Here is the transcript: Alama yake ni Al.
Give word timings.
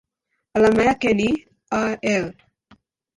Alama 0.53 0.83
yake 0.83 1.13
ni 1.13 1.47
Al. 1.69 2.33